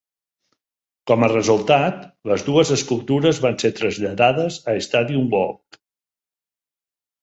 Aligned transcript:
Com 1.11 1.25
a 1.27 1.29
resultat, 1.33 1.99
les 2.33 2.47
dues 2.49 2.73
escultures 2.79 3.43
van 3.47 3.61
ser 3.67 3.73
traslladades 3.83 4.61
a 4.71 4.79
Stadium 4.91 5.33
Walk. 5.39 5.83